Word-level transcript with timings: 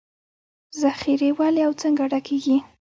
ذخیرې 0.81 1.29
ولې 1.39 1.61
او 1.67 1.73
څنګه 1.81 2.03
ډکېږي 2.11 2.57